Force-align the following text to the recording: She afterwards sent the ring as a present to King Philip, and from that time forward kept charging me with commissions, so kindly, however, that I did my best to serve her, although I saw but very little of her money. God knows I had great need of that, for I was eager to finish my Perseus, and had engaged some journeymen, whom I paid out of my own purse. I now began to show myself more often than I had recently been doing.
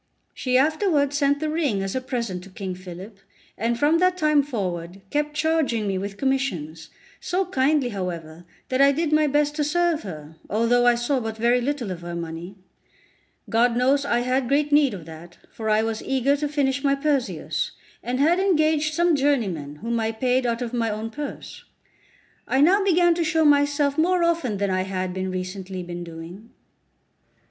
She 0.33 0.57
afterwards 0.57 1.15
sent 1.15 1.39
the 1.39 1.49
ring 1.51 1.83
as 1.83 1.95
a 1.95 2.01
present 2.01 2.43
to 2.45 2.49
King 2.49 2.73
Philip, 2.73 3.19
and 3.55 3.77
from 3.77 3.99
that 3.99 4.17
time 4.17 4.41
forward 4.41 5.03
kept 5.11 5.35
charging 5.35 5.85
me 5.85 5.99
with 5.99 6.17
commissions, 6.17 6.89
so 7.19 7.45
kindly, 7.45 7.89
however, 7.89 8.43
that 8.69 8.81
I 8.81 8.91
did 8.91 9.11
my 9.13 9.27
best 9.27 9.55
to 9.57 9.63
serve 9.63 10.01
her, 10.01 10.37
although 10.49 10.87
I 10.87 10.95
saw 10.95 11.19
but 11.19 11.37
very 11.37 11.61
little 11.61 11.91
of 11.91 12.01
her 12.01 12.15
money. 12.15 12.55
God 13.47 13.77
knows 13.77 14.03
I 14.03 14.21
had 14.21 14.47
great 14.47 14.71
need 14.71 14.95
of 14.95 15.05
that, 15.05 15.37
for 15.51 15.69
I 15.69 15.83
was 15.83 16.01
eager 16.01 16.35
to 16.37 16.47
finish 16.49 16.83
my 16.83 16.95
Perseus, 16.95 17.69
and 18.01 18.19
had 18.19 18.39
engaged 18.39 18.95
some 18.95 19.15
journeymen, 19.15 19.75
whom 19.83 19.99
I 19.99 20.13
paid 20.13 20.47
out 20.47 20.63
of 20.63 20.73
my 20.73 20.89
own 20.89 21.11
purse. 21.11 21.63
I 22.47 22.59
now 22.59 22.83
began 22.83 23.13
to 23.13 23.23
show 23.23 23.45
myself 23.45 23.99
more 23.99 24.23
often 24.23 24.57
than 24.57 24.71
I 24.71 24.81
had 24.81 25.15
recently 25.15 25.83
been 25.83 26.03
doing. 26.03 26.49